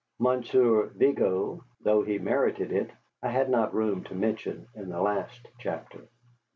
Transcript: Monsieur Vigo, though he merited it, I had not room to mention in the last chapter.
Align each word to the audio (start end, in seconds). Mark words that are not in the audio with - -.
Monsieur 0.17 0.87
Vigo, 0.95 1.63
though 1.81 2.01
he 2.01 2.17
merited 2.17 2.71
it, 2.71 2.89
I 3.21 3.29
had 3.29 3.51
not 3.51 3.71
room 3.75 4.03
to 4.05 4.15
mention 4.15 4.65
in 4.73 4.89
the 4.89 4.99
last 4.99 5.47
chapter. 5.59 6.07